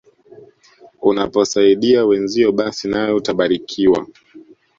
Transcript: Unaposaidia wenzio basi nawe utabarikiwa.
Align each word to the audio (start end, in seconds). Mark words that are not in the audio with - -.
Unaposaidia 1.01 2.05
wenzio 2.05 2.51
basi 2.51 2.87
nawe 2.87 3.13
utabarikiwa. 3.13 4.07